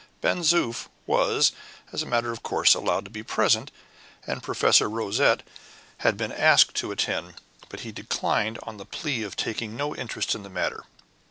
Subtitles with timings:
[0.19, 1.51] Ben Zoof was,
[1.91, 3.69] as a matter of course, allowed to be present,
[4.25, 5.43] and Professor Rosette
[5.97, 7.35] had been asked to attend;
[7.69, 10.85] but he declined on the plea of taking no interest in the matter.